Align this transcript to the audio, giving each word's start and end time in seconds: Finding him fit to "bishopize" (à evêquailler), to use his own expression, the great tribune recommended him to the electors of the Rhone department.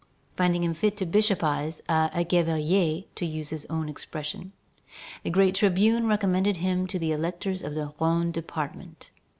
Finding 0.35 0.63
him 0.63 0.73
fit 0.73 0.97
to 0.97 1.05
"bishopize" 1.05 1.79
(à 1.87 2.11
evêquailler), 2.11 3.05
to 3.13 3.23
use 3.23 3.51
his 3.51 3.67
own 3.69 3.87
expression, 3.87 4.51
the 5.21 5.29
great 5.29 5.53
tribune 5.53 6.07
recommended 6.07 6.57
him 6.57 6.87
to 6.87 6.97
the 6.97 7.11
electors 7.11 7.61
of 7.61 7.75
the 7.75 7.93
Rhone 7.99 8.31
department. 8.31 9.11